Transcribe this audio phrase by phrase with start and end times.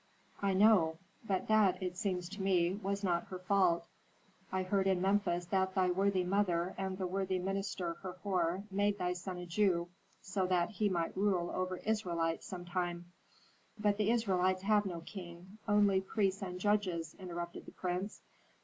[0.41, 0.97] "I know;
[1.27, 3.85] but that, it seems to me, was not her fault.
[4.51, 9.13] I heard in Memphis that thy worthy mother and the worthy minister Herhor made thy
[9.13, 13.11] son a Jew, so that he might rule over Israelites sometime"
[13.79, 18.23] "But the Israelites have no king, only priests and judges," interrupted the prince.